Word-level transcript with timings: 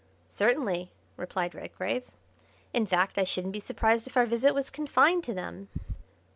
"Certainly," 0.29 0.89
replied 1.15 1.53
Redgrave; 1.53 2.05
"in 2.73 2.87
fact, 2.87 3.19
I 3.19 3.23
shouldn't 3.23 3.53
be 3.53 3.59
surprised 3.59 4.07
if 4.07 4.17
our 4.17 4.25
visit 4.25 4.55
was 4.55 4.71
confined 4.71 5.23
to 5.25 5.33
them." 5.35 5.69